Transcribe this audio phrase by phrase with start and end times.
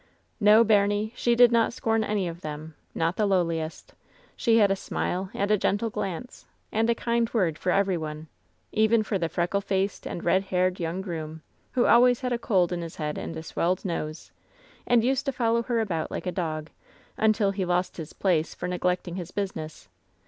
[0.39, 3.93] "No, baimie, she did not scorn any of them— ^not the lowliest.
[4.35, 8.25] She had a smile and a gentle glance, and a kind word for every one—
[8.83, 11.41] even for the freckle faced LOVERS BITTEREST CUP 277 and red haired young groom,
[11.73, 14.31] who always had a cold in his head and a swelled nose,
[14.87, 16.71] and used to follow her about like a dog,
[17.15, 19.87] until he lost his place for neglecting his busi ness.